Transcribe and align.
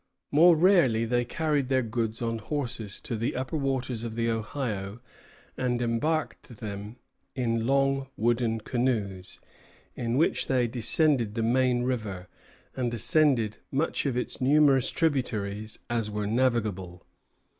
More 0.31 0.55
rarely, 0.55 1.05
they 1.05 1.25
carried 1.25 1.69
their 1.69 1.83
goods 1.83 2.23
on 2.23 2.39
horses 2.39 2.99
to 3.01 3.15
the 3.15 3.35
upper 3.35 3.55
waters 3.55 4.01
of 4.01 4.15
the 4.15 4.31
Ohio, 4.31 4.99
and 5.55 5.79
embarked 5.79 6.55
them 6.57 6.95
in 7.35 7.67
large 7.67 8.07
wooden 8.17 8.61
canoes, 8.61 9.39
in 9.93 10.17
which 10.17 10.47
they 10.47 10.65
descended 10.67 11.35
the 11.35 11.43
main 11.43 11.83
river, 11.83 12.27
and 12.75 12.91
ascended 12.91 13.59
such 13.77 14.07
of 14.07 14.17
its 14.17 14.41
numerous 14.41 14.89
tributaries 14.89 15.77
as 15.87 16.09
were 16.09 16.25
navigable. 16.25 17.05